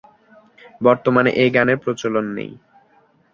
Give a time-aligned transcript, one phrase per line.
[0.81, 2.51] বর্তমানে এ গানের প্রচলন নেই।